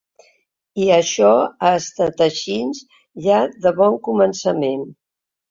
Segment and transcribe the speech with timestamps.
[0.85, 1.29] I això
[1.67, 2.57] ha estat així
[3.27, 4.85] ja de bon començament.